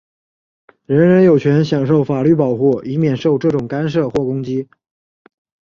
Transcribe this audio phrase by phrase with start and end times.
[0.87, 4.67] 人人有权享受法律保护,以免受这种干涉或攻击。